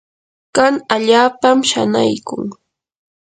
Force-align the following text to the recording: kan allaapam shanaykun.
kan 0.55 0.73
allaapam 0.95 1.57
shanaykun. 1.69 2.45